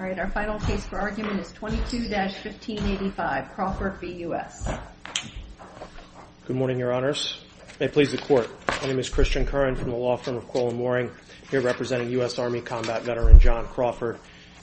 [0.00, 4.06] All right, our final case for argument is 22-1585, Crawford v.
[4.20, 4.72] U.S.
[6.46, 7.36] Good morning, Your Honors.
[7.78, 8.48] May it please the Court,
[8.80, 11.10] my name is Christian Curran from the law firm of Crowell & Moring,
[11.50, 12.38] here representing U.S.
[12.38, 14.18] Army combat veteran John Crawford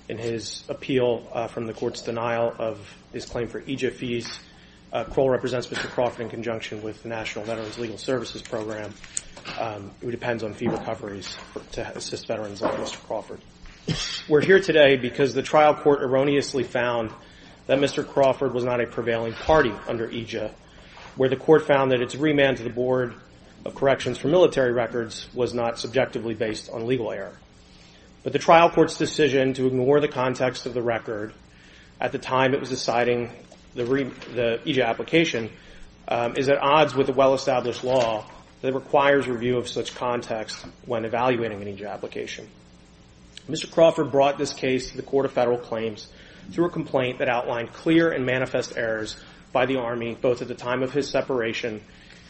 [0.10, 2.80] in his appeal uh, from the Court's denial of
[3.14, 4.40] his claim for EAJA fees.
[4.92, 5.88] Uh, Crowell represents Mr.
[5.88, 8.92] Crawford in conjunction with the National Veterans Legal Services Program,
[9.60, 11.38] um, who depends on fee recoveries
[11.74, 12.98] to assist veterans like Mr.
[13.06, 13.40] Crawford.
[14.28, 17.12] We're here today because the trial court erroneously found
[17.68, 18.06] that Mr.
[18.06, 20.52] Crawford was not a prevailing party under EAJA,
[21.16, 23.14] where the court found that its remand to the Board
[23.64, 27.38] of Corrections for Military Records was not subjectively based on legal error.
[28.24, 31.34] But the trial court's decision to ignore the context of the record
[32.02, 33.32] at the time it was deciding
[33.76, 35.50] the EAJA application
[36.10, 38.26] um, is at odds with the well-established law
[38.62, 42.50] that requires review of such context when evaluating an EJF application.
[43.50, 43.72] Mr.
[43.72, 46.08] Crawford brought this case to the Court of Federal Claims
[46.52, 49.18] through a complaint that outlined clear and manifest errors
[49.52, 51.82] by the Army, both at the time of his separation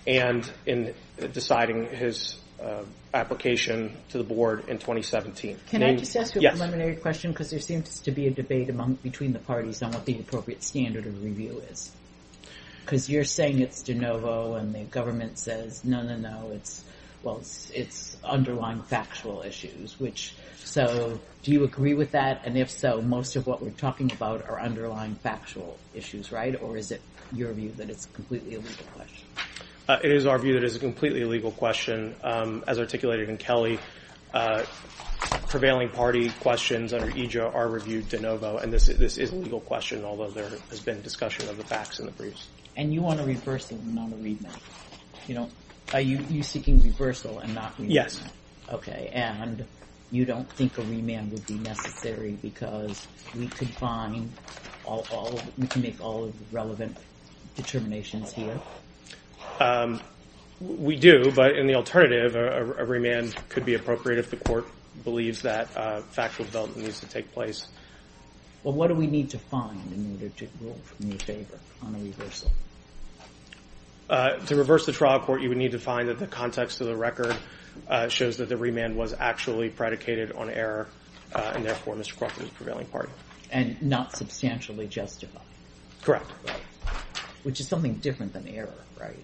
[0.05, 0.93] and in
[1.33, 5.57] deciding his uh, application to the Board in 2017.
[5.67, 8.69] Can I just ask you a preliminary question, because there seems to be a debate
[8.69, 11.91] among between the parties on what the appropriate standard of review is.
[12.81, 16.85] Because you're saying it's de novo, and the government says, no, no, no, it's
[18.23, 19.99] underlying factual issues.
[19.99, 22.41] Which, so do you agree with that?
[22.45, 26.59] And if so, most of what we're talking about are underlying factual issues, right?
[26.61, 27.01] Or is it
[27.33, 29.27] your view that it's a completely illegal question?
[29.87, 32.15] Uh, it is our view that it's a completely illegal question.
[32.23, 33.79] Um, as articulated in Kelly,
[34.33, 34.63] uh,
[35.47, 40.03] prevailing party questions under EAJA are reviewed de novo, and this is a legal question,
[40.03, 42.47] although there has been discussion of the facts in the briefs.
[42.75, 44.59] And you want to a reversal and not a remand?
[45.93, 47.93] Are you seeking reversal and not remand?
[47.93, 48.21] Yes.
[48.71, 49.65] Okay, and
[50.11, 54.31] you don't think a remand would be necessary because we could find
[54.85, 56.97] all, we can make all of the relevant
[57.55, 58.59] determinations here?
[59.59, 60.01] Um,
[60.59, 64.67] we do, but in the alternative, a remand could be appropriate if the court
[65.03, 67.67] believes that uh, factual development needs to take place.
[68.63, 71.95] Well, what do we need to find in order to rule in your favor on
[71.95, 72.51] a reversal?
[74.09, 76.87] Uh, to reverse the trial court, you would need to find that the context of
[76.87, 77.35] the record
[77.89, 80.87] uh, shows that the remand was actually predicated on error,
[81.35, 82.17] uh, and therefore Mr.
[82.17, 83.11] Crawford is a prevailing party.
[83.51, 85.41] And not substantially justified?
[86.01, 86.31] Correct.
[86.45, 86.61] Right.
[87.43, 89.17] Which is something different than error, right?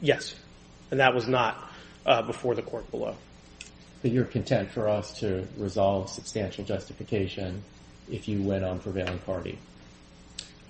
[0.00, 0.34] Yes,
[0.90, 1.70] and that was not
[2.26, 3.16] before the court below.
[4.02, 7.62] But you're content for us to resolve substantial justification
[8.10, 9.58] if you went on prevailing party?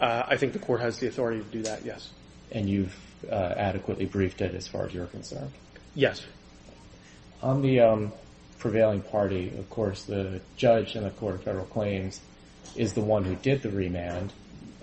[0.00, 2.10] I think the court has the authority to do that, yes.
[2.52, 2.96] And you've
[3.28, 5.50] Uh, adequately briefed it as far as you're concerned?
[5.94, 6.24] Yes.
[7.42, 8.12] On the um,
[8.58, 12.20] prevailing party, of course, the judge in the Court of Federal Claims
[12.76, 14.32] is the one who did the remand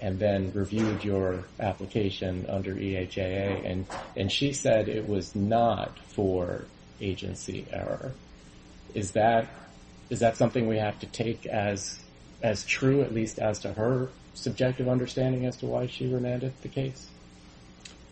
[0.01, 3.85] and then reviewed your application under EAJA,
[4.15, 6.65] and she said it was not for
[6.99, 8.11] agency error.
[8.93, 9.47] Is that
[10.33, 11.99] something we have to take as
[12.67, 17.07] true, at least as to her subjective understanding as to why she remanded the case?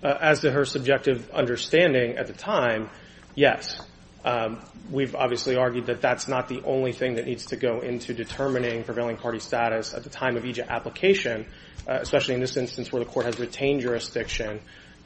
[0.04, 2.90] Uh, as to her subjective understanding at the time,
[3.36, 3.80] yes.
[4.26, 4.60] Um,
[4.92, 8.84] we've obviously argued that that's not the only thing that needs to go into determining
[8.84, 11.46] prevailing party status at the time of each application,
[11.88, 14.60] uh, especially in this instance where the court has retained jurisdiction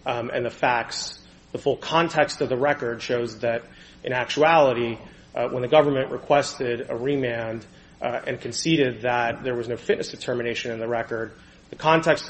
[0.08, 1.20] um, and the facts,
[1.52, 3.62] the full context of the record shows that
[4.04, 4.98] in actuality,
[5.36, 7.68] uh, when the government requested a remand
[8.02, 11.34] and conceded that there was no fitness determination in the record,
[11.70, 12.30] the context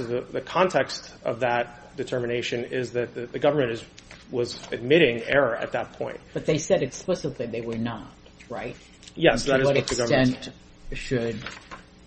[1.23, 3.83] of that determination is that the government
[4.31, 6.19] was admitting error at that point.
[6.33, 8.13] But they said explicitly they were not,
[8.49, 8.75] right?
[9.15, 10.43] Yes, that is what the government said.
[10.43, 11.39] To what extent should,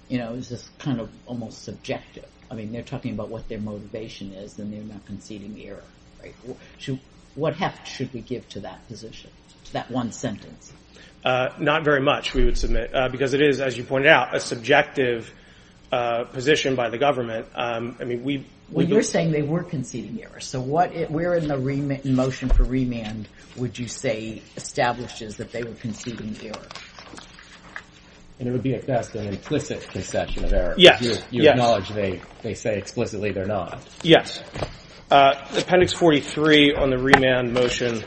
[0.09, 2.27] you know, is this kind of almost subjective?
[2.51, 5.85] I mean, they're talking about what their motivation is and they're not conceding error,
[6.23, 6.35] right?
[7.35, 9.31] What heft should we give to that position,
[9.67, 10.73] to that one sentence?
[11.25, 14.35] Uh, not very much, we would submit, uh, because it is, as you pointed out,
[14.35, 15.33] a subjective
[15.93, 17.47] uh, position by the government.
[17.55, 17.97] Um,
[18.73, 20.41] Well, you're saying they were conceding error.
[20.41, 25.63] So what it where in the motion for remand would you say establishes that they
[25.63, 26.69] were conceding error?
[28.39, 30.75] And it would be at best an implicit concession of error.
[30.79, 31.23] Yes.
[31.31, 33.87] You acknowledge they say explicitly they're not.
[34.03, 34.43] Yes.
[35.11, 38.03] Uh, Appendix 43 on the remand motion,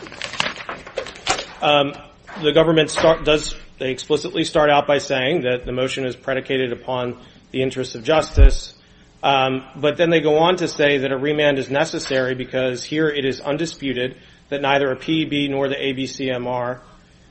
[1.62, 1.94] um,
[2.42, 7.20] the government does they explicitly start out by saying that the motion is predicated upon
[7.52, 8.78] the interest of justice.
[9.24, 13.08] Um, but then they go on to say that a remand is necessary because here
[13.08, 14.18] it is undisputed
[14.50, 16.82] that neither a PEB nor the ABCMR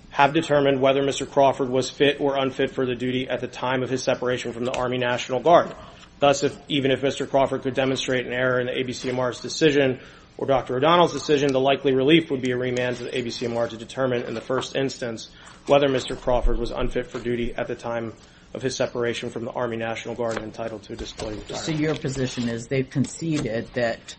[0.09, 1.31] have determined whether Mr.
[1.31, 4.65] Crawford was fit or unfit for the duty at the time of his separation from
[4.65, 5.75] the Army National Guard.
[6.19, 7.29] Thus, even if Mr.
[7.29, 10.01] Crawford could demonstrate an error in the ABCMR's decision
[10.39, 10.77] or Dr.
[10.77, 14.35] O'Donnell's decision, the likely relief would be a remand to the ABCMR to determine in
[14.35, 15.29] the first instance
[15.67, 16.19] whether Mr.
[16.19, 18.15] Crawford was unfit for duty at the time
[18.55, 21.65] of his separation from the Army National Guard and entitled to a disability retirement.
[21.65, 24.15] So your position is they've conceded that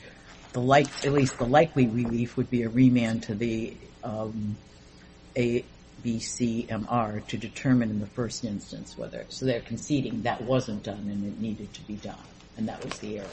[0.53, 4.57] the like, at least the likely relief would be a remand to the um,
[5.35, 11.25] ABCMR to determine in the first instance whether, so they're conceding that wasn't done and
[11.25, 12.17] it needed to be done.
[12.55, 13.27] And that was the error.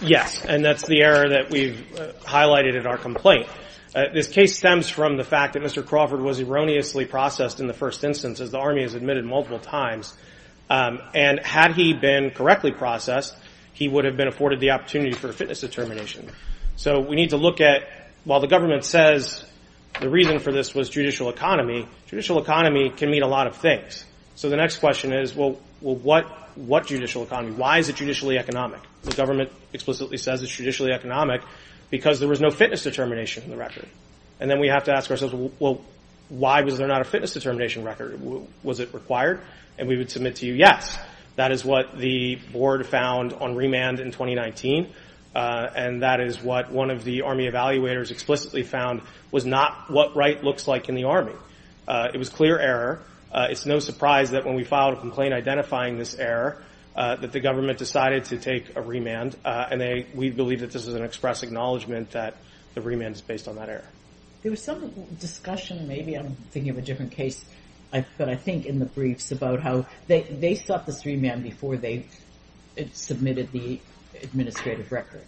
[0.00, 3.46] Yes, and that's the error that we've uh, highlighted in our complaint.
[3.94, 5.86] Uh, this case stems from the fact that Mr.
[5.86, 10.14] Crawford was erroneously processed in the first instance, as the Army has admitted multiple times.
[10.68, 13.36] Um, and had he been correctly processed,
[13.72, 16.30] he would have been afforded the opportunity for a fitness determination.
[16.76, 17.82] So we need to look at,
[18.24, 19.44] while the government says
[20.00, 24.04] the reason for this was judicial economy, judicial economy can mean a lot of things.
[24.34, 27.54] So the next question is, well, what judicial economy?
[27.54, 28.80] Why is it judicially economic?
[29.02, 31.42] The government explicitly says it's judicially economic
[31.90, 33.88] because there was no fitness determination in the record.
[34.40, 35.80] And then we have to ask ourselves, well,
[36.28, 38.20] why was there not a fitness determination record?
[38.62, 39.40] Was it required?
[39.78, 40.98] And we would submit to you, yes.
[41.36, 44.92] That is what the board found on remand in 2019.
[45.34, 50.16] Uh, and that is what one of the Army evaluators explicitly found was not what
[50.16, 51.34] right looks like in the Army.
[51.86, 53.00] Uh, it was clear error.
[53.30, 56.62] Uh, it's no surprise that when we filed a complaint identifying this error,
[56.94, 61.04] that the government decided to take a remand, and we believe that this is an
[61.04, 62.34] express acknowledgement that
[62.74, 63.84] the remand is based on that error.
[64.46, 67.44] There was some discussion, maybe I'm thinking of a different case,
[67.90, 72.06] but I think in the briefs about how they, sought this remand before they
[72.92, 73.80] submitted the
[74.22, 75.24] administrative record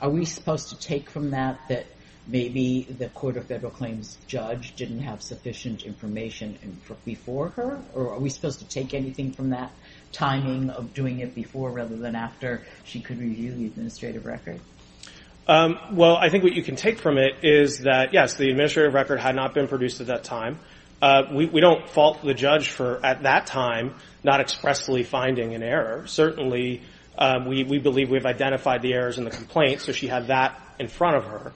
[0.00, 1.86] are we supposed to take from that that
[2.28, 7.82] maybe the Court of Federal Claims judge didn't have sufficient information before her?
[7.94, 9.72] Or are we supposed to take anything from that
[10.12, 14.60] timing of doing it before rather than after she could review the administrative record?
[15.48, 18.94] Um, well, I think what you can take from it is that, yes, the administrative
[18.94, 20.58] record had not been produced at that time.
[21.00, 23.94] Uh, we, don't fault the judge for, at that time,
[24.24, 26.06] not expressly finding an error.
[26.06, 26.82] Certainly,
[27.18, 30.88] um, we, believe we've identified the errors in the complaint, so she had that in
[30.88, 31.52] front of her.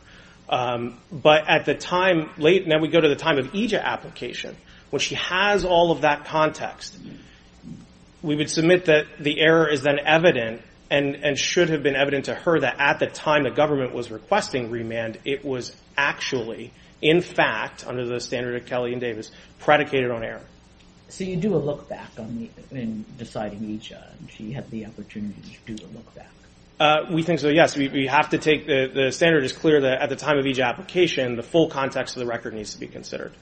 [0.49, 4.57] Um, but at the time, late, now we go to the time of EAJA application,
[4.91, 6.97] when she has all of that context,
[8.23, 12.27] we would submit that the error is then evident and, and should have been evident
[12.27, 17.21] to her that at the time the government was requesting remand, it was actually, in
[17.21, 20.43] fact, under the standard of Kelly and Davis, predicated on error.
[21.09, 23.91] So you do a look back on the, in deciding each.
[23.91, 26.31] and she had the opportunity to do a look back.
[26.79, 27.77] Uh, we think so, yes.
[27.77, 30.47] We, we have to take the, the standard is clear that at the time of
[30.47, 33.33] each application, the full context of the record needs to be considered.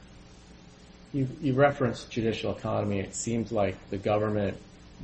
[1.13, 2.99] You, you referenced judicial economy.
[2.99, 4.59] It seems like the government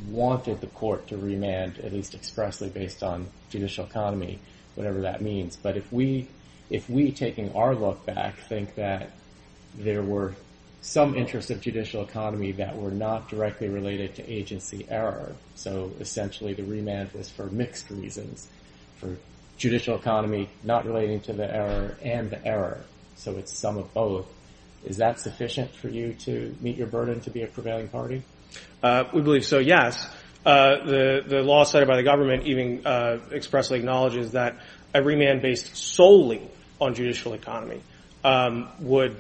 [0.09, 4.39] wanted the court to remand, at least expressly based on judicial economy,
[4.75, 5.57] whatever that means.
[5.57, 6.29] But if we,
[6.71, 9.11] if we taking our look back think that
[9.77, 10.35] there were
[10.85, 15.35] some interests of judicial economy that were not directly related to agency error.
[15.55, 18.49] So essentially the remand was for mixed reasons,
[18.99, 19.17] for
[19.57, 22.85] judicial economy not relating to the error and the error.
[23.17, 24.27] So it's some of both.
[24.85, 28.23] Is that sufficient for you to meet your burden to be a prevailing party?
[28.83, 30.09] Uh, we believe so, yes.
[30.45, 34.59] Uh, the, law cited by the government even uh, expressly acknowledges that
[34.95, 36.43] a remand based solely
[36.81, 37.81] on judicial economy
[38.25, 39.17] um, would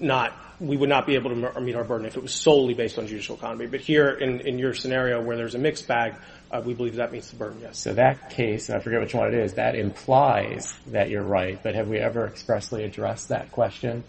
[0.00, 2.96] not we would not be able to meet our burden if it was solely based
[2.96, 3.66] on judicial economy.
[3.66, 6.14] But here, in, your scenario where there's a mixed bag,
[6.64, 7.80] we believe that meets the burden, yes.
[7.80, 11.60] So that case, and I forget which one it is, that implies that you're right.
[11.60, 14.04] But have we ever expressly addressed that question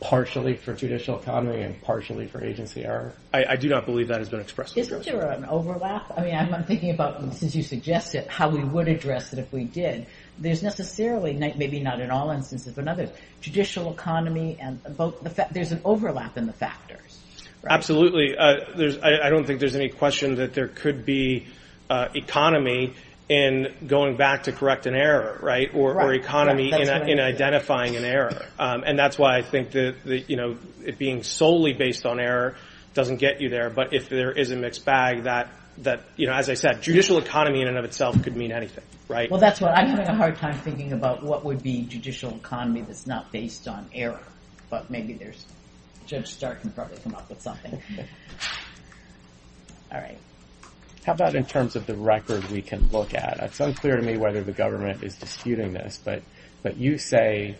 [0.00, 3.12] partially for judicial economy and partially for agency error?
[3.32, 4.76] I, I do not believe that has been expressed.
[4.76, 6.12] Isn't there an overlap?
[6.16, 9.52] I mean, I'm, I'm thinking about, since you suggested, how we would address it if
[9.52, 10.06] we did
[10.38, 13.10] there's necessarily, maybe not in all instances, but in others,
[13.40, 17.20] judicial economy and both the fa- there's an overlap in the factors.
[17.68, 18.36] Absolutely.
[18.36, 21.46] Uh, there's, I, I, don't think there's any question that there could be
[21.88, 22.94] uh, economy
[23.28, 25.70] in going back to correct an error, right?
[25.74, 28.46] Or, economy in, identifying an error.
[28.58, 32.56] Um, and that's why I think that, you know, it being solely based on error
[32.92, 33.70] doesn't get you there.
[33.70, 37.18] But if there is a mixed bag, that, that, you know, as I said, judicial
[37.18, 39.30] economy in and of itself could mean anything right?
[39.30, 42.82] Well, that's what I'm having a hard time thinking about what would be judicial economy
[42.82, 44.22] that's not based on error.
[44.70, 45.46] But maybe there's,
[46.06, 47.80] Judge Stark can probably come up with something.
[49.92, 50.18] All right.
[51.04, 53.38] How about in terms of the record we can look at?
[53.40, 56.22] It's unclear to me whether the government is disputing this, but,
[56.62, 57.56] but you say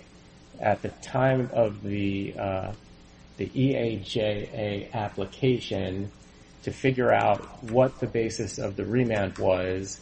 [0.60, 2.72] at the time of the uh,
[3.38, 6.10] EAJA application
[6.62, 10.00] to figure out what the basis of the remand was,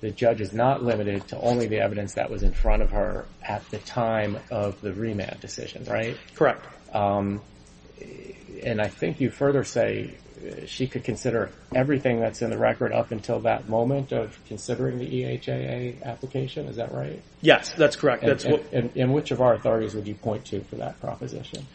[0.00, 3.26] the judge is not limited to only the evidence that was in front of her
[3.42, 6.16] at the time of the remand decision, right?
[6.34, 6.64] Correct.
[6.94, 7.40] Um,
[8.62, 10.14] and I think you further say
[10.66, 15.06] she could consider everything that's in the record up until that moment of considering the
[15.06, 16.66] EAJA application.
[16.66, 17.22] Is that right?
[17.40, 18.24] Yes, that's correct.
[18.24, 21.66] And which of our authorities would you point to for that proposition?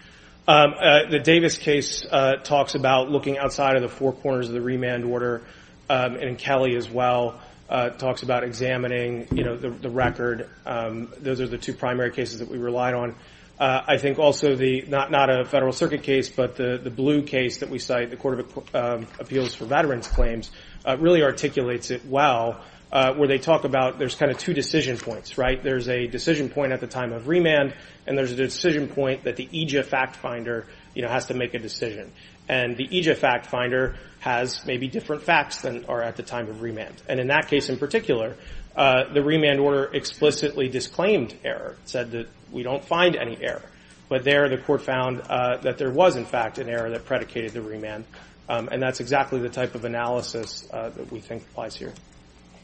[0.46, 4.54] Um, uh, the Davis case uh, talks about looking outside of the four corners of
[4.54, 5.42] the remand order,
[5.90, 7.40] um, and Kelly as well
[7.70, 10.50] uh, talks about examining the record.
[10.66, 13.16] Um, those are the two primary cases that we relied on.
[13.60, 17.60] Uh, I think also the, not a Federal Circuit case, but the the Blue case
[17.60, 20.50] that we cite, the Court of um, Appeals for Veterans Claims,
[20.86, 22.60] uh, really articulates it well,
[22.92, 25.62] uh, where they talk about there's kind of two decision points, right?
[25.64, 27.76] There's a decision point at the time of remand,
[28.08, 30.68] and there's a decision point that the EAJA fact finder
[31.02, 32.12] has to make a decision.
[32.48, 36.62] And the EAJA fact finder has maybe different facts than are at the time of
[36.62, 37.02] remand.
[37.08, 38.36] And in that case in particular,
[38.76, 43.64] uh, the remand order explicitly disclaimed error, said that we don't find any error.
[44.10, 47.54] But there the court found uh, that there was, in fact, an error that predicated
[47.54, 48.06] the remand.
[48.50, 51.94] Um, and that's exactly the type of analysis uh, that we think applies here.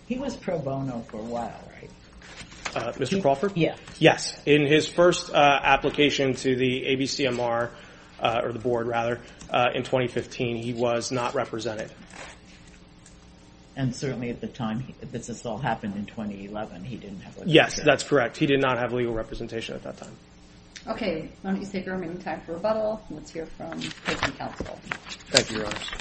[0.08, 1.90] He was pro bono for a while, right?
[2.98, 3.22] Mr.
[3.22, 3.54] Crawford?
[3.56, 3.76] Yeah.
[3.98, 4.40] Yes.
[4.46, 7.72] In his first application to the ABCMR,
[8.22, 11.90] Uh, or the board rather, uh, in 2015, he was not represented.
[13.76, 17.54] And certainly at the time this all happened in 2011, he didn't have legal representation.
[17.54, 18.36] Yes, that's correct.
[18.36, 20.12] He did not have legal representation at that time.
[20.88, 21.30] Okay.
[21.42, 23.02] Why don't you take your remaining time for rebuttal.
[23.10, 24.80] Let's hear from Prison Counsel.
[25.30, 25.92] Thank you, Your Honors.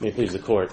[0.00, 0.72] May it please the Court.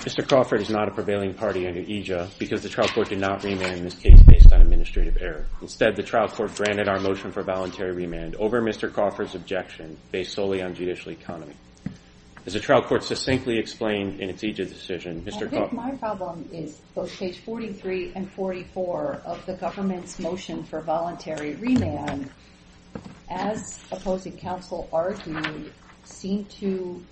[0.00, 0.26] Mr.
[0.26, 3.84] Crawford is not a prevailing party under EAJA because the trial court did not remand
[3.84, 5.44] this case based on administrative error.
[5.60, 8.90] Instead, the trial court granted our motion for voluntary remand over Mr.
[8.90, 11.52] Crawford's objection based solely on judicial economy.
[12.46, 15.40] As the trial court succinctly explained in its EAJA decision, Mr.
[15.40, 15.54] Crawford...
[15.54, 20.80] I think my problem is both page 43 and 44 of the government's motion for
[20.80, 22.30] voluntary remand,
[23.28, 25.70] as opposing counsel argued,
[26.04, 27.04] seem to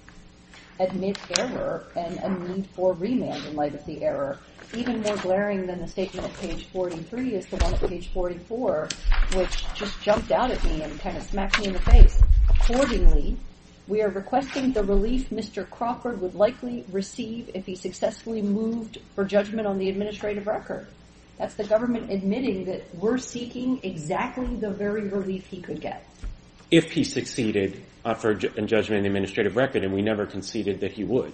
[0.78, 4.38] admit error and a need for remand in light of the error.
[4.74, 8.88] Even more glaring than the statement at page 43 is the one at page 44,
[9.32, 12.20] which just jumped out at me and kind of smacked me in the face.
[12.50, 13.36] Accordingly,
[13.86, 15.68] we are requesting the relief Mr.
[15.68, 20.86] Crawford would likely receive if he successfully moved for judgment on the administrative record.
[21.38, 26.04] That's the government admitting that we're seeking exactly the very relief he could get.
[26.70, 30.92] If he succeeded Uh, in judgment in the administrative record, and we never conceded that
[30.92, 31.30] he would.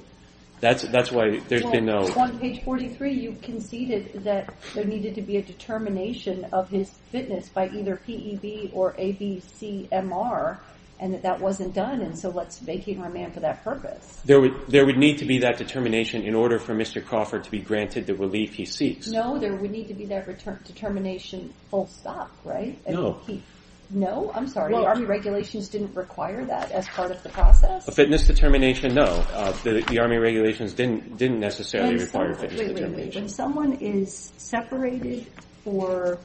[0.59, 2.13] That's why there's been no...
[2.17, 7.49] On page 43, you conceded that there needed to be a determination of his fitness
[7.49, 10.59] by either PEB or ABCMR,
[10.99, 14.21] and that that wasn't done, and so let's vacate remand for that purpose.
[14.25, 17.05] There would need to be that determination in order for Mr.
[17.05, 19.07] Crawford to be granted the relief he seeks.
[19.07, 20.27] No, there would need to be that
[20.65, 22.77] determination full stop, right?
[22.89, 23.21] No.
[23.91, 24.31] No?
[24.35, 24.75] I'm sorry.
[24.75, 27.87] The Army regulations didn't require that as part of the process?
[27.89, 29.05] A fitness determination, no.
[29.05, 33.23] Uh, the Army regulations didn't necessarily require a fitness determination.
[33.23, 35.27] When someone is separated
[35.63, 36.19] for...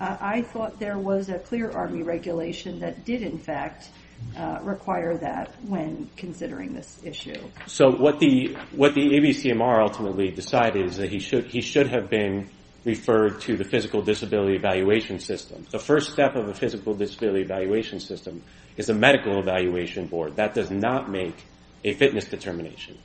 [0.00, 3.88] I thought there was a clear Army regulation that did, in fact,
[4.36, 7.40] uh, require that when considering this issue.
[7.66, 12.50] So what the ABCMR ultimately decided is that he should have been
[12.84, 15.66] referred to the physical disability evaluation system.
[15.70, 18.42] The first step of a physical disability evaluation system
[18.76, 20.36] is a medical evaluation board.
[20.36, 21.34] That does not make
[21.82, 22.98] a fitness determination.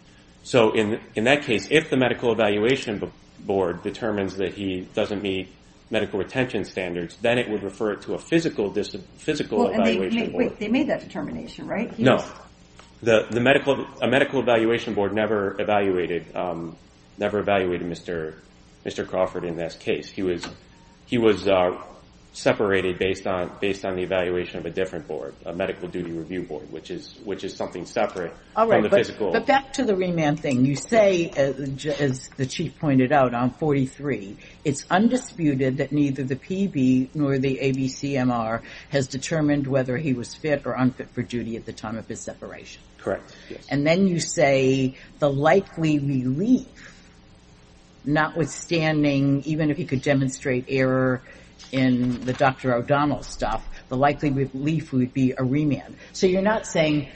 [0.43, 5.49] So in that case, if the medical evaluation board determines that he doesn't meet
[5.91, 10.33] medical retention standards, then it would refer it to a physical evaluation board.
[10.33, 11.97] Wait, they made that determination, right?
[11.97, 12.23] No.
[13.05, 13.25] A
[14.09, 16.75] medical evaluation board never evaluated um,
[17.19, 18.35] Mr.
[19.07, 20.09] Crawford in this case.
[20.09, 21.81] He was uh,
[22.33, 26.91] separated based on the evaluation of a different board, a medical duty review board, which
[26.91, 29.31] is something separate from the physical...
[29.31, 30.63] But back to the remand thing.
[30.65, 31.53] You say, uh,
[31.99, 37.59] as the Chief pointed out on 43, it's undisputed that neither the PB nor the
[37.61, 42.07] ABCMR has determined whether he was fit or unfit for duty at the time of
[42.07, 42.81] his separation.
[42.99, 43.35] Correct.
[43.69, 46.67] And then you say the likely relief,
[48.05, 51.21] notwithstanding, even if he could demonstrate error
[51.71, 52.73] in the Dr.
[52.73, 55.95] O'Donnell stuff, the likely relief would be a remand.
[56.13, 57.09] So you're not saying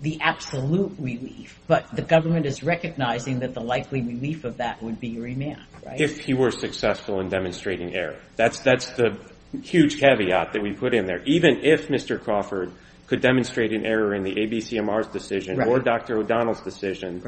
[0.00, 5.00] the absolute relief, but the government is recognizing that the likely relief of that would
[5.00, 6.00] be a remand, right?
[6.00, 8.18] If he were successful in demonstrating error.
[8.36, 9.18] That's the
[9.62, 11.22] huge caveat that we put in there.
[11.24, 12.22] Even if Mr.
[12.22, 12.72] Crawford
[13.06, 16.18] could demonstrate an error in the ABCMR's decision or Dr.
[16.18, 17.22] O'Donnell's decision,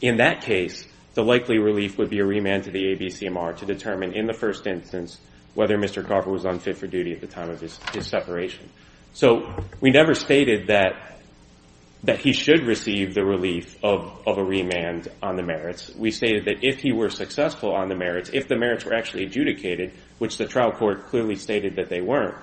[0.00, 4.14] in that case, the likely relief would be a remand to the ABCMR to determine
[4.14, 5.18] in the first instance
[5.54, 6.04] whether Mr.
[6.04, 8.68] Crawford was unfit for duty at the time of his separation.
[9.12, 15.42] So we never stated that he should receive the relief of a remand on the
[15.42, 15.94] merits.
[15.94, 19.24] We stated that if he were successful on the merits, if the merits were actually
[19.24, 22.36] adjudicated, which the trial court clearly stated that they weren't,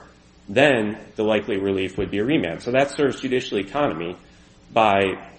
[0.47, 2.61] then the likely relief would be a remand.
[2.61, 4.15] So that serves judicial economy
[4.71, 5.29] by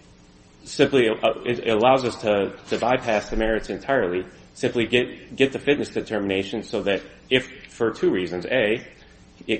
[0.64, 4.24] simply, uh, it allows us to bypass the merits entirely,
[4.54, 8.86] simply get the fitness determination so that if, for two reasons, A,
[9.46, 9.56] he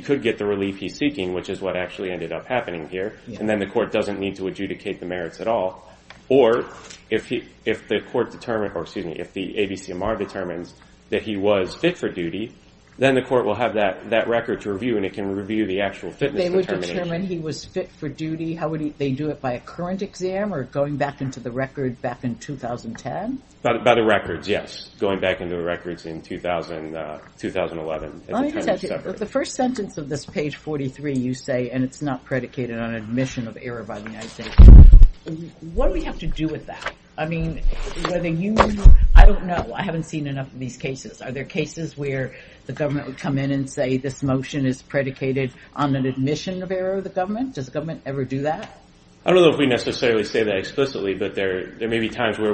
[0.00, 3.48] could get the relief he's seeking, which is what actually ended up happening here, and
[3.48, 5.88] then the court doesn't need to adjudicate the merits at all.
[6.28, 6.64] Or
[7.10, 10.74] if the court determined, or excuse me, if the ABCMR determines
[11.10, 12.52] that he was fit for duty,
[12.98, 16.10] then the court will have that record to review and it can review the actual
[16.10, 16.80] fitness determination.
[16.80, 18.54] They would determine he was fit for duty.
[18.54, 22.00] How would they do it, by a current exam or going back into the record
[22.00, 23.42] back in 2010?
[23.62, 24.90] By the records, yes.
[25.00, 26.94] Going back into the records in 2011.
[26.94, 32.94] Uh, the first sentence of this page 43, you say, and it's not predicated on
[32.94, 34.54] admission of error by the United States.
[35.72, 36.92] What do we have to do with that?
[37.16, 37.62] I mean,
[38.08, 38.56] whether you,
[39.14, 39.72] I don't know.
[39.74, 41.22] I haven't seen enough of these cases.
[41.22, 42.34] Are there cases where
[42.66, 46.72] the government would come in and say this motion is predicated on an admission of
[46.72, 47.54] error of the government?
[47.54, 48.80] Does the government ever do that?
[49.24, 52.52] I don't know if we necessarily say that explicitly, but there may be times where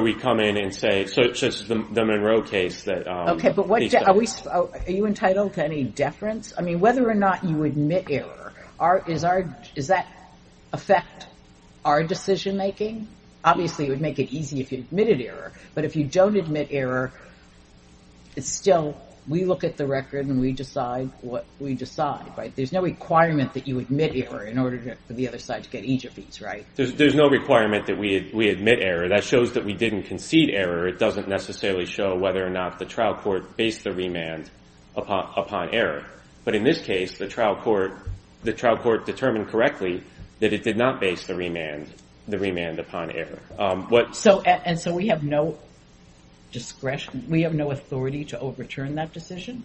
[0.00, 2.84] we come in and say, such as the Monroe case.
[2.84, 3.08] That...
[3.08, 6.54] Um, okay, but are you entitled to any deference?
[6.56, 8.54] I mean, whether or not you admit error,
[9.06, 9.22] does
[9.88, 10.06] that
[10.72, 11.26] affect
[11.84, 13.08] our decision making?
[13.44, 16.68] Obviously, it would make it easy if you admitted error, but if you don't admit
[16.70, 17.10] error,
[18.36, 22.54] it's still, we look at the record and we decide what we decide, right?
[22.54, 25.84] There's no requirement that you admit error in order for the other side to get
[25.84, 26.66] each of these, right?
[26.76, 29.08] There's no requirement that we admit error.
[29.08, 30.86] That shows that we didn't concede error.
[30.86, 34.50] It doesn't necessarily show whether or not the trial court based the remand
[34.96, 36.04] upon error.
[36.44, 37.92] But in this case, the trial court
[38.44, 40.02] determined correctly
[40.40, 41.90] that it did not base the remand
[42.34, 43.38] upon error.
[43.58, 45.58] Um, so, and so we have no
[46.52, 49.62] discretion, we have no authority to overturn that decision,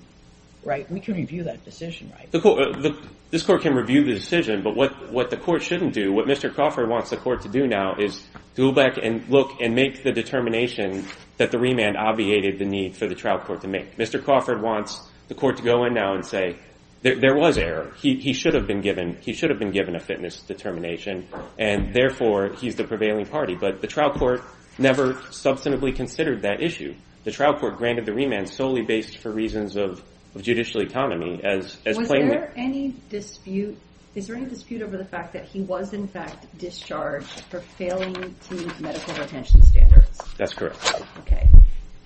[0.64, 0.90] right?
[0.92, 2.30] We can review that decision, right?
[2.34, 2.94] Uh,
[3.32, 6.54] this court can review the decision, but what the court shouldn't do, what Mr.
[6.54, 8.24] Crawford wants the court to do now is
[8.56, 11.06] go back and look and make the determination
[11.38, 13.98] that the remand obviated the need for the trial court to make.
[13.98, 14.24] Mr.
[14.24, 16.56] Crawford wants the court to go in now and say,
[17.14, 17.94] there was error.
[18.02, 19.16] He should have been given
[19.96, 21.28] a fitness determination,
[21.60, 23.56] and therefore, he's the prevailing party.
[23.56, 24.42] But the trial court
[24.80, 26.96] never substantively considered that issue.
[27.24, 30.04] The trial court granted the remand solely based for reasons of
[30.38, 31.40] judicial economy.
[31.44, 33.78] Was there any dispute,
[34.16, 38.36] is there any dispute over the fact that he was in fact discharged for failing
[38.50, 40.20] to meet medical retention standards?
[40.38, 41.04] That's correct.
[41.20, 41.50] Okay.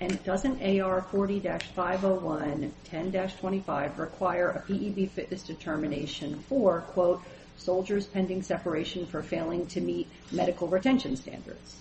[0.00, 7.22] And doesn't AR 40-501, 10-25 require a PEB fitness determination for, quote,
[7.58, 11.76] soldiers pending separation for failing to meet medical retention standards?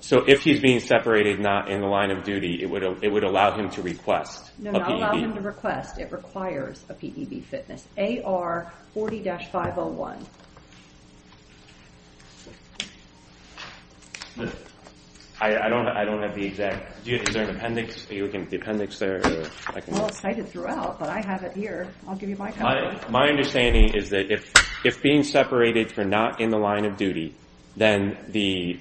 [0.00, 3.70] So if he's being separated not in the line of duty, it would allow him
[3.70, 4.64] to request a PEB?
[4.64, 5.98] No, not allow him to request.
[5.98, 7.86] It requires a PEB fitness.
[7.96, 10.26] AR 40-501.
[15.40, 18.08] I don't I don't have the exact, is there an appendix?
[18.10, 19.20] Are you looking at the appendix there?
[19.88, 21.88] Well, it's cited throughout, but I have it here.
[22.06, 23.10] I'll give you my copy.
[23.10, 27.34] My understanding is that if being separated for not in the line of duty,
[27.76, 28.78] then the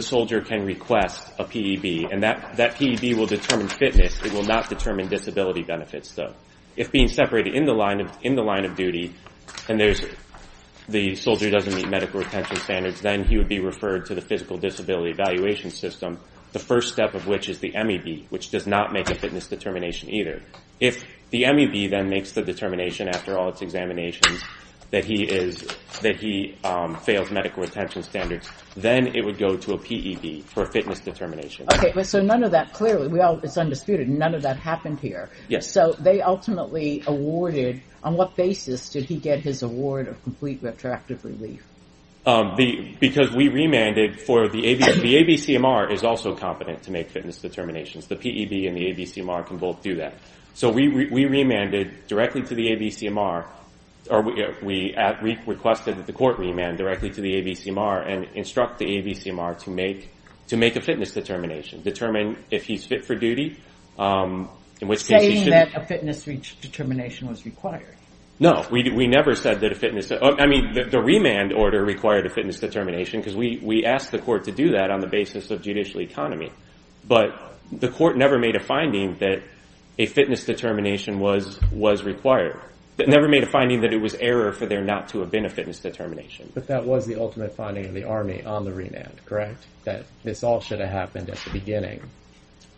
[0.00, 4.20] soldier can request a PEB, and that PEB will determine fitness.
[4.22, 6.34] It will not determine disability benefits, though.
[6.76, 9.14] If being separated in the line of in the line of duty,
[9.68, 9.80] and
[10.88, 14.56] the soldier doesn't meet medical retention standards, then he would be referred to the physical
[14.56, 16.18] disability evaluation system,
[16.52, 20.10] the first step of which is the MEB, which does not make a fitness determination
[20.10, 20.42] either.
[20.78, 24.42] If the MEB then makes the determination after all its examinations
[24.90, 30.62] that he um, fails medical retention standards, then it would go to a PEB for
[30.62, 31.66] a fitness determination.
[31.72, 33.10] Okay, so none of that, clearly,
[33.42, 35.28] it's undisputed, none of that happened here.
[35.48, 35.70] Yes.
[35.70, 41.24] So they ultimately awarded, on what basis did he get his award of complete retroactive
[41.24, 41.62] relief?
[42.24, 42.56] Um,
[42.98, 48.08] because we remanded for the ABCMR is also competent to make fitness determinations.
[48.08, 50.14] The PEB and the ABCMR can both do that.
[50.54, 53.46] So we remanded directly to the ABCMR
[54.08, 54.22] or
[54.62, 55.14] we uh,
[55.46, 60.76] requested that the court remand directly to the ABCMR and instruct the ABCMR to make
[60.76, 63.60] a fitness determination, determine if he's fit for duty,
[63.98, 64.48] um,
[64.80, 65.50] in which case he should...
[65.50, 67.96] Saying that a fitness determination was required.
[68.38, 70.10] No, we never said that a fitness...
[70.10, 74.44] Uh, I mean, the remand order required a fitness determination because we asked the court
[74.44, 76.52] to do that on the basis of judicial economy.
[77.06, 79.42] But the court never made a finding that
[79.98, 82.60] a fitness determination was required.
[82.98, 85.50] Never made a finding that it was error for there not to have been a
[85.50, 86.50] fitness determination.
[86.54, 89.66] But that was the ultimate finding of the Army on the remand, correct?
[89.84, 92.02] That this all should have happened at the beginning.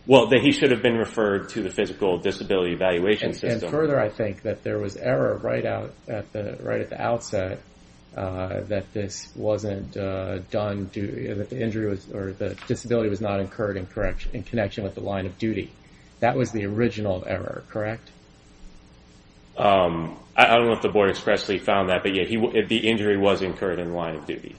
[0.09, 3.63] Well, that he should have been referred to the physical disability evaluation system.
[3.63, 7.61] And further, I think that there was error right out at the outset
[8.17, 13.77] uh, that this wasn't uh, done, that the injury or the disability was not incurred
[13.77, 15.71] in connection with the line of duty.
[16.21, 18.11] That was the original error, correct?
[19.59, 23.43] Um, I don't know if the board expressly found that, but yeah, the injury was
[23.43, 24.55] incurred in the line of duty.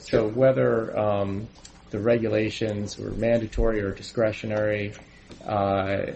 [0.00, 1.48] So whether um,
[1.90, 4.94] the regulations were mandatory or discretionary,
[5.46, 6.06] uh,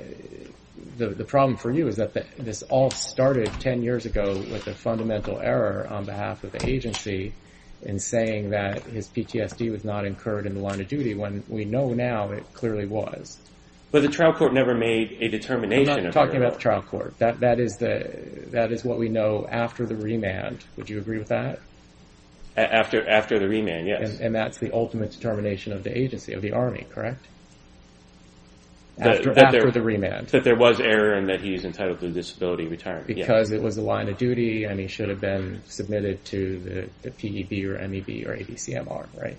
[0.97, 5.39] the problem for you is that this all started 10 years ago with a fundamental
[5.41, 7.35] error on behalf of the agency
[7.83, 11.67] in saying that his PTSD was not incurred in the line of duty when we
[11.67, 13.39] know now it clearly was.
[13.92, 15.96] But the trial court never made a determination.
[15.96, 17.18] I'm not talking about the trial court.
[17.18, 20.64] That is what we know after the remand.
[20.77, 21.61] Would you agree with that?
[22.57, 24.18] After the remand, yes.
[24.20, 27.27] And that's the ultimate determination of the agency, of the Army, correct?
[28.99, 30.29] After the remand.
[30.29, 33.07] That there was error and that he's entitled to disability retirement.
[33.07, 37.11] Because it was a line of duty and he should have been submitted to the
[37.11, 39.37] PEB or MEB or ABCMR, right?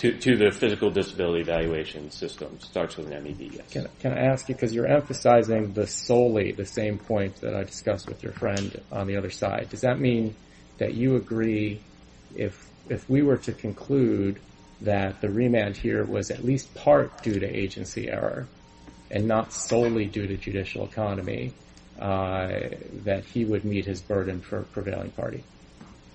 [0.00, 2.58] To the physical disability evaluation system.
[2.60, 3.86] Starts with an MEB, yes.
[4.00, 8.08] Can I ask you, because you're emphasizing the solely, the same point that I discussed
[8.08, 9.68] with your friend on the other side.
[9.68, 10.34] Does that mean
[10.78, 11.80] that you agree
[12.34, 12.70] if
[13.10, 14.40] we were to conclude
[14.80, 18.46] that the remand here was at least part due to agency error
[19.10, 21.52] and not solely due to judicial economy,
[22.00, 22.48] uh,
[23.04, 25.44] that he would meet his burden for prevailing party?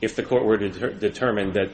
[0.02, 1.70] If the court were to determine that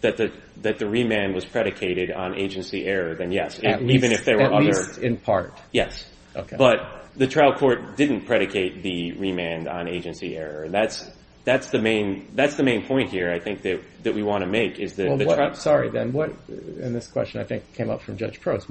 [0.00, 0.32] the
[0.62, 3.60] that the remand was predicated on agency error, then yes.
[3.62, 4.68] Even if there were other...
[4.68, 5.58] At least in part.
[5.72, 6.04] Yes.
[6.34, 10.64] But the trial court didn't predicate the remand on agency error.
[10.64, 11.08] And that's
[11.44, 14.78] that's the main point here, I think, that we want to make.
[14.78, 15.56] Is that.
[15.56, 16.12] Sorry, then.
[16.12, 18.68] What and this question, I think, came up from Judge Prost.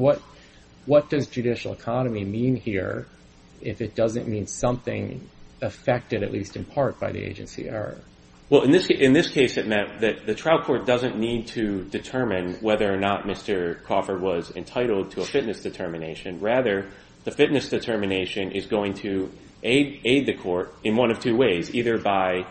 [0.85, 3.07] What does judicial economy mean here
[3.61, 5.27] if it doesn't mean something
[5.61, 7.97] affected, at least in part, by the agency error?
[8.49, 12.91] Well, in this case, it meant that the trial court doesn't need to determine whether
[12.91, 13.83] or not Mr.
[13.83, 16.39] Crawford was entitled to a fitness determination.
[16.39, 16.89] Rather,
[17.25, 19.31] the fitness determination is going to
[19.61, 21.75] aid the court in one of two ways.
[21.75, 22.47] Either by,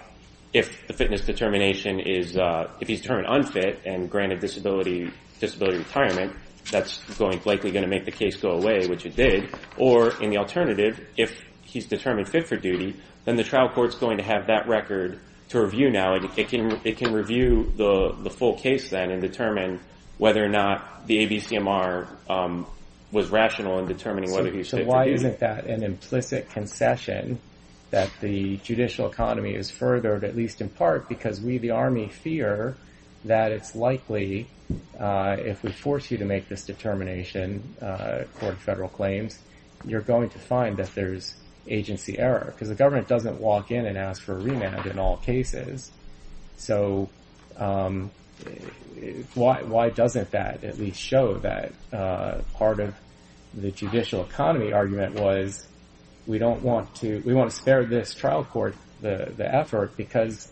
[0.52, 6.32] if the fitness determination is, uh, if he's determined unfit and granted disability retirement,
[6.70, 7.00] that's
[7.44, 9.52] likely going to make the case go away, which it did.
[9.76, 14.18] Or, in the alternative, if he's determined fit for duty, then the trial court's going
[14.18, 16.14] to have that record to review now.
[16.14, 19.80] It can review the full case then and determine
[20.18, 22.66] whether or not the ABCMR um,
[23.12, 24.90] was rational in determining whether he's fit for duty.
[24.90, 27.38] So why isn't that an implicit concession
[27.90, 32.76] that the judicial economy is furthered, at least in part, because we, the Army, fear
[33.24, 34.46] that it's likely,
[34.98, 39.38] uh, if we force you to make this determination, uh, Court of Federal Claims,
[39.86, 41.34] you're going to find that there's
[41.68, 42.52] agency error.
[42.54, 45.90] Because the government doesn't walk in and ask for a remand in all cases.
[46.56, 47.08] So
[47.56, 48.10] um,
[49.34, 52.94] why doesn't that at least show that uh, part of
[53.54, 55.66] the judicial economy argument was,
[56.26, 60.50] we don't want to, we want to spare this trial court the effort because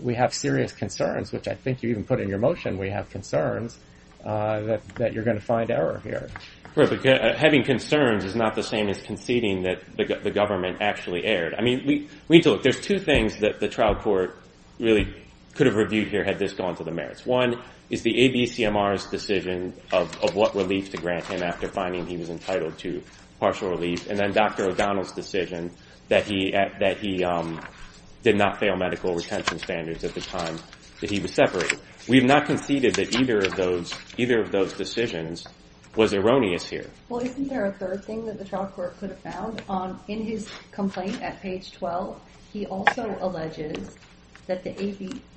[0.00, 3.10] we have serious concerns, which I think you even put in your motion, we have
[3.10, 3.78] concerns
[4.24, 6.30] uh, that you're going to find error here.
[6.76, 11.54] Uh, having concerns is not the same as conceding that the government actually erred.
[11.54, 12.64] I mean, we need to look.
[12.64, 14.36] There's two things that the trial court
[14.80, 15.14] really
[15.54, 17.24] could have reviewed here had this gone to the merits.
[17.24, 22.28] One is the ABCMR's decision of what relief to grant him after finding he was
[22.28, 23.02] entitled to
[23.38, 24.10] partial relief.
[24.10, 24.64] And then Dr.
[24.64, 25.70] O'Donnell's decision
[26.08, 27.60] that he um,
[28.24, 30.58] did not fail medical retention standards at the time
[31.00, 31.78] that he was separated.
[32.08, 35.46] We have not conceded that either of those decisions
[35.96, 36.90] was erroneous here.
[37.08, 39.62] Well, isn't there a third thing that the trial court could have found?
[40.08, 42.20] In his complaint at page 12,
[42.52, 43.96] he also alleges
[44.46, 44.66] that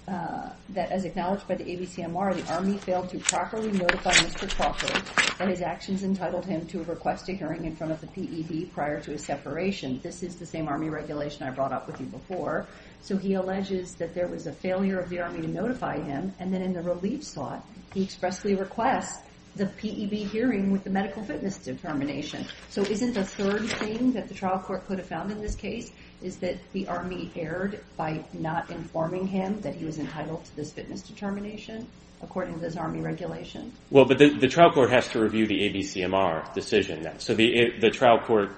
[0.08, 4.54] uh, as acknowledged by the ABCMR, the Army failed to properly notify Mr.
[4.56, 5.02] Crawford
[5.38, 9.00] that his actions entitled him to request a hearing in front of the PEB prior
[9.02, 10.00] to his separation.
[10.04, 12.68] This is the same Army regulation I brought up with you before.
[13.02, 16.54] So he alleges that there was a failure of the Army to notify him, and
[16.54, 19.27] then in the relief slot, he expressly requests
[19.58, 22.46] the PEB hearing with the medical fitness determination.
[22.70, 25.92] So isn't the third thing that the trial court could have found in this case
[26.22, 30.72] is that the Army erred by not informing him that he was entitled to this
[30.72, 31.88] fitness determination,
[32.22, 33.72] according to this Army regulation?
[33.90, 37.08] Well, but the trial court has to review the ABCMR decision.
[37.20, 38.52] So the trial court,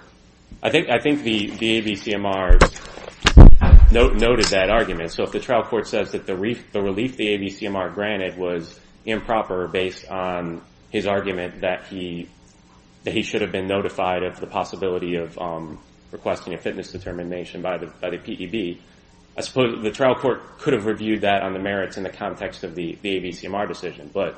[0.61, 0.87] I think
[1.23, 1.49] the
[1.81, 2.59] ABCMR
[3.91, 5.11] noted that argument.
[5.11, 10.07] So if the trial court says that the relief the ABCMR granted was improper based
[10.09, 12.27] on his argument that he
[13.03, 15.79] that he should have been notified of the possibility of um,
[16.11, 18.81] requesting a fitness determination by the by the PEB,
[19.37, 22.63] I suppose the trial court could have reviewed that on the merits in the context
[22.63, 24.09] of the ABCMR decision.
[24.13, 24.37] But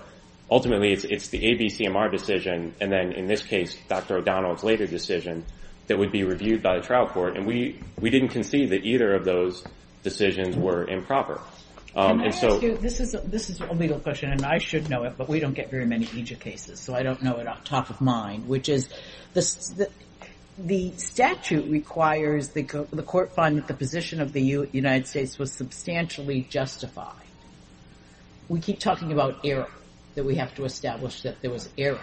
[0.49, 4.17] ultimately, it's it's the ABCMR decision, and then in this case, Dr.
[4.17, 5.45] O'Donnell's later decision,
[5.87, 7.35] that would be reviewed by the trial court.
[7.37, 9.63] And we didn't concede that either of those
[10.03, 11.41] decisions were improper.
[11.93, 13.13] Can um, I ask you, this is
[13.59, 16.39] a legal question, and I should know it, but we don't get very many EAJA
[16.39, 18.87] cases, so I don't know it off the top of mind, which is
[19.33, 26.47] the statute requires the court find that the position of the United States was substantially
[26.49, 27.15] justified.
[28.47, 29.69] We keep talking about error,
[30.15, 31.99] that we have to establish that there was error.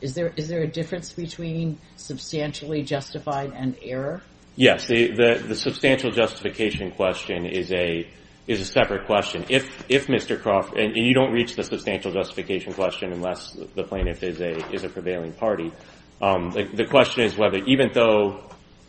[0.00, 4.22] Is there a difference between substantially justified and error?
[4.56, 8.08] Yes, the substantial justification question is a
[8.54, 9.44] separate question.
[9.48, 10.40] If if Mr.
[10.40, 14.84] Crawford, and you don't reach the substantial justification question unless the plaintiff is a is
[14.84, 15.72] a prevailing party,
[16.20, 18.44] the question is whether, even though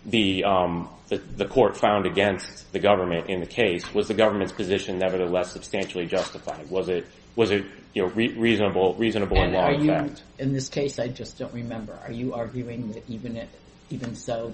[0.05, 4.99] the um, the court found against the government in the case, was the government's position
[4.99, 6.69] nevertheless substantially justified?
[6.69, 10.23] Was it was it you know re reasonable reasonable in law and fact?
[10.39, 11.97] In this case, I just don't remember.
[12.03, 13.37] Are you arguing that even
[14.15, 14.53] so,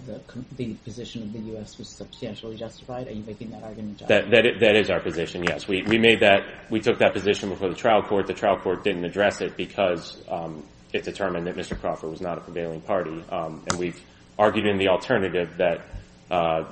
[0.58, 1.78] the position of the U.S.
[1.78, 3.08] was substantially justified?
[3.08, 4.08] Are you making that argument?
[4.08, 5.68] That is our position, yes.
[5.68, 5.82] We
[6.80, 8.28] took that position before the trial court.
[8.28, 11.80] The trial court didn't address it because um, it determined that Mr.
[11.80, 13.24] Crawford was not a prevailing party.
[13.30, 14.00] Um, and we've
[14.38, 15.82] argued in the alternative that
[16.30, 16.66] uh,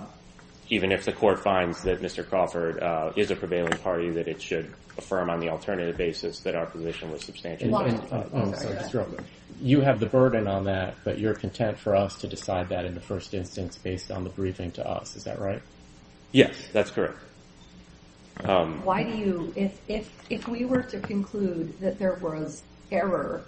[0.71, 2.27] even if the court finds that Mr.
[2.27, 6.55] Crawford uh, is a prevailing party, that it should affirm on the alternative basis that
[6.55, 8.29] our position was substantially justified.
[8.33, 9.07] Oh,
[9.61, 12.95] you have the burden on that, but you're content for us to decide that in
[12.95, 15.17] the first instance based on the briefing to us.
[15.17, 15.61] Is that right?
[16.31, 17.19] Yes, that's correct.
[18.45, 23.43] Um, Why do you, if we were to conclude that there was error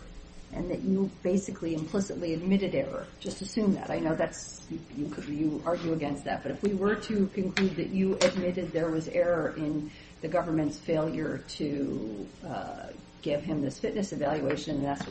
[0.56, 3.90] and that you basically implicitly admitted error, just assume that.
[3.90, 4.62] I know that's
[4.98, 6.44] you argue against that.
[6.44, 10.78] But if we were to conclude that you admitted there was error in the government's
[10.78, 12.88] failure to uh,
[13.22, 15.04] give him this fitness evaluation, and that's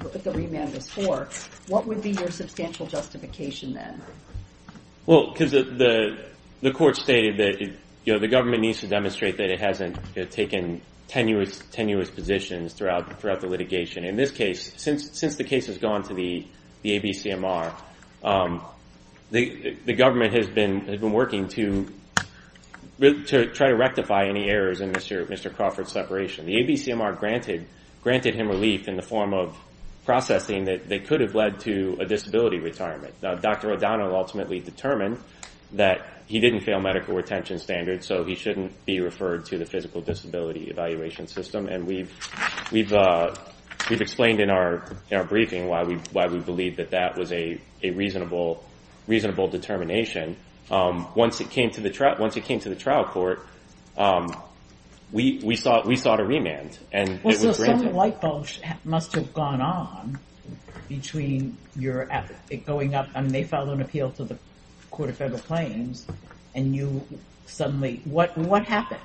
[0.00, 1.28] what the remand was for,
[1.68, 4.00] what would be your substantial justification then?
[5.06, 9.98] Well, because the court stated that the government needs to demonstrate that it hasn't
[10.30, 13.08] taken tenuous positions throughout
[13.40, 14.04] the litigation.
[14.04, 16.46] In this case, since the case has gone to the
[16.84, 17.72] ABCMR,
[18.22, 18.62] um,
[19.30, 21.86] the government has been working to
[22.98, 25.54] try to rectify any errors in Mr.
[25.54, 26.46] Crawford's separation.
[26.46, 27.18] The ABCMR
[28.02, 29.56] granted him relief in the form of
[30.04, 33.14] processing that could have led to a disability retirement.
[33.20, 33.72] Dr.
[33.72, 35.18] O'Donnell ultimately determined
[35.72, 40.00] that he didn't fail medical retention standards, so he shouldn't be referred to the physical
[40.00, 41.68] disability evaluation system.
[41.68, 42.12] And we've
[42.92, 43.34] uh,
[43.90, 44.86] explained in our
[45.28, 48.64] briefing why we believe that that was a reasonable
[49.06, 50.36] determination.
[50.70, 53.46] Um, once it came to the trial court,
[53.98, 54.34] um,
[55.12, 57.46] we sought a remand, and it was granted.
[57.46, 60.18] Well, So some light bulbs must have gone on
[60.88, 62.08] between your
[62.64, 64.38] going up, and they filed an appeal to the
[64.94, 66.06] Court of Federal Claims,
[66.54, 67.04] and you
[67.46, 69.00] suddenly, what happened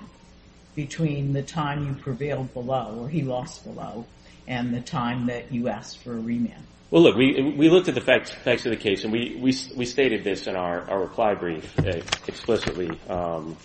[0.75, 4.05] between the time you prevailed below, or he lost below,
[4.47, 6.63] and the time that you asked for a remand?
[6.91, 10.55] Well, look, we looked at the facts of the case, and we stated this in
[10.55, 13.57] our reply brief uh, explicitly, um,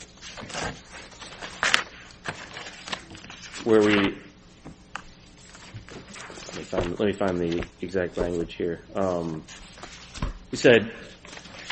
[3.65, 4.17] where we,
[6.73, 8.81] let me find the exact language here.
[8.95, 9.43] Um,
[10.51, 10.91] we said,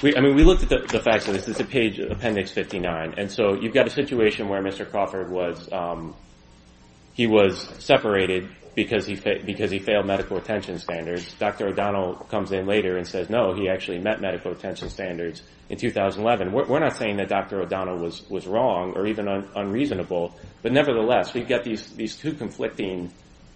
[0.04, 1.46] I mean, we looked at the facts of this.
[1.46, 3.14] It's at page appendix 59.
[3.16, 4.88] And so you've got a situation where Mr.
[4.88, 6.16] Crawford was, um,
[7.14, 11.32] he was separated because he fa because he failed medical attention standards.
[11.34, 11.68] Dr.
[11.68, 16.52] O'Donnell comes in later and says, no, he actually met medical attention standards in 2011.
[16.52, 17.60] We're not saying that Dr.
[17.60, 23.12] O'Donnell was wrong or even unreasonable, but nevertheless, we've got these two conflicting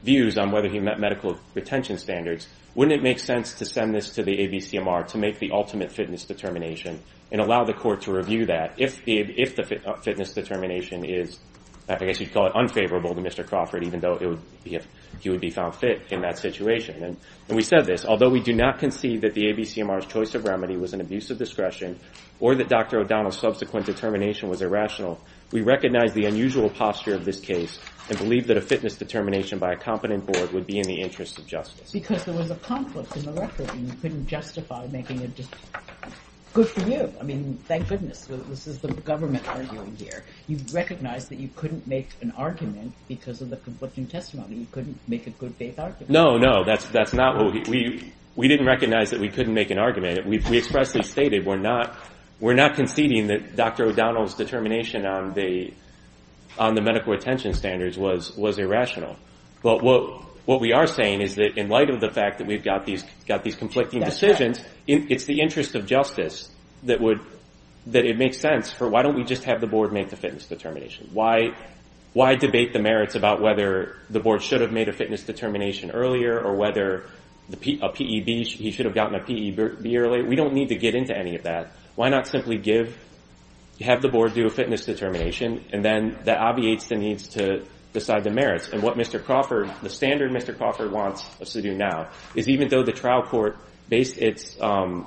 [0.06, 4.14] views on whether he met medical retention standards, wouldn't it make sense to send this
[4.14, 8.46] to the ABCMR to make the ultimate fitness determination and allow the court to review
[8.46, 11.40] that if the uh, fitness determination is,
[11.88, 13.44] I guess you'd call it unfavorable to Mr.
[13.44, 17.02] Crawford, even though he would be found fit in that situation.
[17.02, 20.76] And we said this, although we do not concede that the ABCMR's choice of remedy
[20.76, 21.98] was an abuse of discretion
[22.38, 23.00] or that Dr.
[23.00, 25.20] O'Donnell's subsequent determination was irrational,
[25.52, 27.78] we recognize the unusual posture of this case
[28.08, 31.38] and believe that a fitness determination by a competent board would be in the interest
[31.38, 31.90] of justice.
[31.92, 35.54] Because there was a conflict in the record and you couldn't justify making it just
[36.52, 37.12] good for you.
[37.20, 38.26] I mean, thank goodness.
[38.26, 40.24] This is the government arguing here.
[40.48, 44.56] You recognize that you couldn't make an argument because of the conflicting testimony.
[44.56, 46.10] You couldn't make a good faith argument.
[46.10, 50.26] No, no, that's not what we, we didn't recognize that we couldn't make an argument.
[50.26, 51.96] We expressly stated we're not
[52.40, 53.86] conceding that Dr.
[53.86, 55.72] O'Donnell's determination on the
[56.58, 59.16] on the medical retention standards was was irrational.
[59.62, 62.62] But what what we are saying is that in light of the fact that we've
[62.62, 66.48] got these got these conflicting decisions, it's the interest of justice
[66.84, 67.20] that would,
[67.86, 70.46] that it makes sense for why don't we just have the board make the fitness
[70.46, 71.10] determination?
[71.12, 71.54] Why
[72.12, 76.40] why debate the merits about whether the board should have made a fitness determination earlier
[76.40, 77.04] or whether
[77.50, 79.58] the a PEB, he should have gotten a PEB
[79.94, 80.24] earlier?
[80.24, 81.72] We don't need to get into any of that.
[81.96, 82.96] Why not simply give,
[83.80, 88.24] have the board do a fitness determination and then that obviates the needs to decide
[88.24, 88.68] the merits.
[88.68, 89.22] And what Mr.
[89.22, 90.56] Crawford, the standard Mr.
[90.56, 93.56] Crawford wants us to do now is even though the trial court
[94.60, 95.06] um,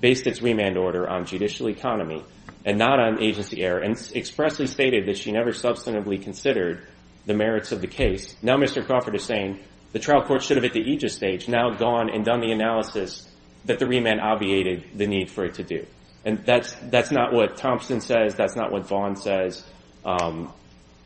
[0.00, 2.24] based its remand order on judicial economy
[2.64, 6.86] and not on agency error and expressly stated that she never substantively considered
[7.26, 8.84] the merits of the case, now Mr.
[8.84, 9.60] Crawford is saying
[9.92, 13.28] the trial court should have at the EAJA stage now gone and done the analysis
[13.66, 15.86] that the remand obviated the need for it to do.
[16.24, 18.34] And that's not what Thompson says.
[18.34, 19.64] That's not what Vaughn says.
[20.04, 20.52] Um,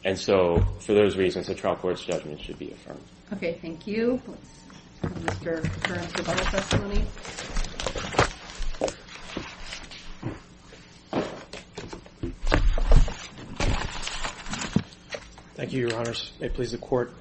[0.04, 3.00] and so for those reasons, the trial court's judgment should be affirmed.
[3.32, 4.20] Okay, thank you.
[5.02, 5.64] Mr.
[5.82, 7.04] Curran, do you testimony?
[15.54, 16.32] Thank you, Your Honors.
[16.38, 17.12] May it please the Court.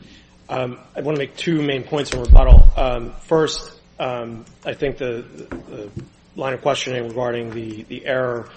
[0.50, 2.68] Um, I want to make two main points in rebuttal.
[2.76, 5.90] Um, first, I think the
[6.36, 8.50] line of questioning regarding the error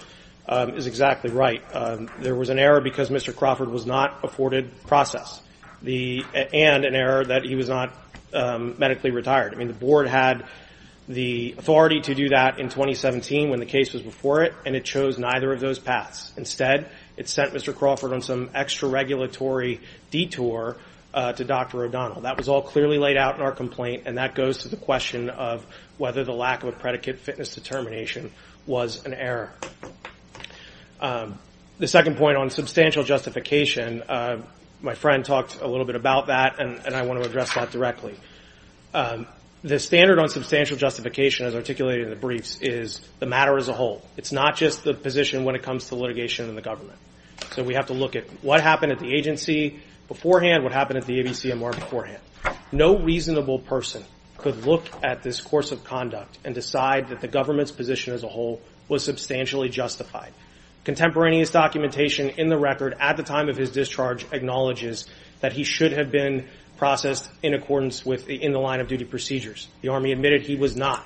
[0.47, 1.63] um, is exactly right.
[1.73, 3.35] Um, there was an error because Mr.
[3.35, 5.41] Crawford was not afforded process
[5.85, 7.93] and an error that he was not
[8.33, 9.53] um, medically retired.
[9.53, 10.45] I mean, the board had
[11.07, 14.85] the authority to do that in 2017 when the case was before it and it
[14.85, 16.31] chose neither of those paths.
[16.37, 17.75] Instead, it sent Mr.
[17.75, 20.77] Crawford on some extra regulatory detour
[21.11, 21.85] Uh, to Dr.
[21.85, 22.21] O'Donnell.
[22.21, 25.31] That was all clearly laid out in our complaint and that goes to the question
[25.31, 25.65] of
[25.97, 28.31] whether the lack of a predicate fitness determination
[28.67, 29.51] was an error.
[31.01, 31.39] Um,
[31.79, 34.43] the second point on substantial justification, uh,
[34.83, 38.15] my friend talked a little bit about that and I want to address that directly.
[38.93, 39.25] Um,
[39.63, 43.73] the standard on substantial justification as articulated in the briefs is the matter as a
[43.73, 44.01] whole.
[44.15, 46.99] It's not just the position when it comes to litigation in the government.
[47.51, 51.05] So we have to look at what happened at the agency beforehand, what happened at
[51.05, 52.19] the ABCMR beforehand.
[52.73, 54.03] No reasonable person
[54.37, 58.27] could look at this course of conduct and decide that the government's position as a
[58.27, 60.33] whole was substantially justified.
[60.83, 65.05] Contemporaneous documentation in the record at the time of his discharge acknowledges
[65.41, 69.67] that he should have been processed in accordance with in the line of duty procedures.
[69.81, 71.05] The Army admitted he was not.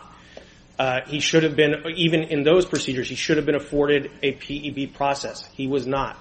[0.77, 4.31] Uh, he should have been, even in those procedures, he should have been afforded a
[4.33, 5.45] PEB process.
[5.53, 6.17] He was not.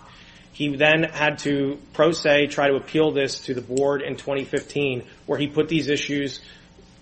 [0.53, 5.05] He then had to, pro se, try to appeal this to the board in 2015
[5.27, 6.41] where he put these issues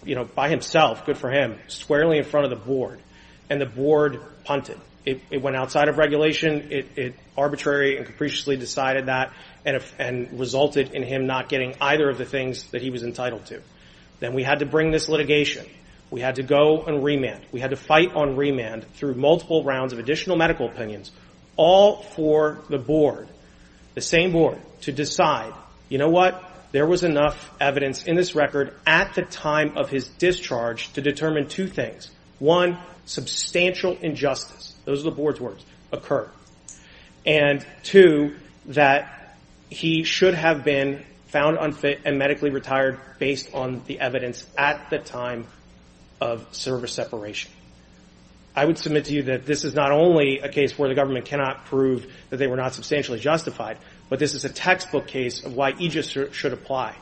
[0.05, 3.01] you know, by himself, good for him, squarely in front of the board.
[3.49, 4.79] And the board punted.
[5.05, 6.69] It went outside of regulation.
[6.71, 9.33] It arbitrarily and capriciously decided that
[9.65, 13.61] and resulted in him not getting either of the things that he was entitled to.
[14.21, 15.67] Then we had to bring this litigation.
[16.11, 17.45] We had to go and remand.
[17.51, 21.11] We had to fight on remand through multiple rounds of additional medical opinions,
[21.57, 23.29] all for the board,
[23.95, 25.53] the same board, to decide,
[25.89, 30.09] you know what, there was enough evidence in this record at the time of his
[30.09, 32.11] discharge to determine two things.
[32.39, 36.31] One, substantial injustice, those are the board's words, occurred.
[37.27, 39.37] And two, that
[39.69, 44.99] he should have been found unfit and medically retired based on the evidence at the
[44.99, 45.47] time
[46.21, 47.51] of service separation.
[48.61, 51.25] I would submit to you that this is not only a case where the government
[51.25, 53.79] cannot prove that they were not substantially justified,
[54.11, 56.95] but this is a textbook case of why EAJA should apply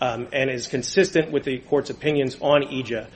[0.00, 3.08] um, and is consistent with the court's opinions on EAJA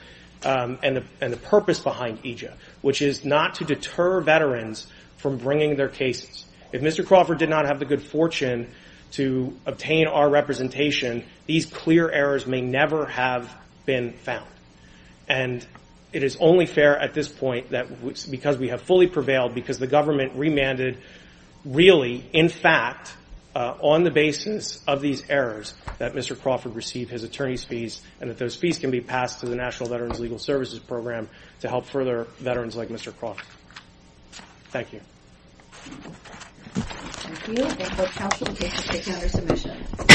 [0.43, 5.87] um, and the purpose behind EAJA, which is not to deter veterans from bringing their
[5.87, 6.43] cases.
[6.73, 7.07] If Mr.
[7.07, 8.73] Crawford did not have the good fortune
[9.11, 13.49] to obtain our representation, these clear errors may never have
[13.85, 14.49] been found.
[15.29, 15.65] And
[16.15, 17.87] it is only fair at this point that
[18.31, 20.97] because we have fully prevailed, because the government remanded
[21.65, 23.13] really, in fact,
[23.53, 26.39] uh, on the basis of these errors, that Mr.
[26.41, 29.89] Crawford receive his attorney's fees and that those fees can be passed to the National
[29.89, 31.27] Veterans Legal Services Program
[31.59, 33.13] to help further veterans like Mr.
[33.13, 33.45] Crawford.
[34.69, 35.01] Thank you.
[36.73, 37.65] Thank you.
[37.65, 38.47] Thank both counsel.
[38.55, 40.14] Case is taken under submission.